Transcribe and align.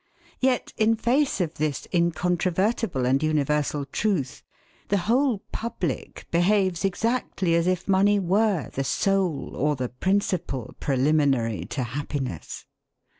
Yet, 0.39 0.73
in 0.77 0.95
face 0.95 1.39
of 1.39 1.53
this 1.59 1.87
incontrovertible 1.93 3.05
and 3.05 3.21
universal 3.21 3.85
truth, 3.85 4.41
the 4.87 4.97
whole 5.05 5.43
public 5.51 6.25
behaves 6.31 6.83
exactly 6.83 7.53
as 7.53 7.67
if 7.67 7.87
money 7.87 8.17
were 8.17 8.71
the 8.71 8.83
sole 8.83 9.55
or 9.55 9.75
the 9.75 9.89
principal 9.89 10.73
preliminary 10.79 11.65
to 11.65 11.83
happiness. 11.83 12.65